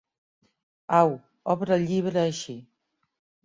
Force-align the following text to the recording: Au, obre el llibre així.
Au, 1.01 1.13
obre 1.55 1.77
el 1.79 1.87
llibre 1.93 2.25
així. 2.27 2.61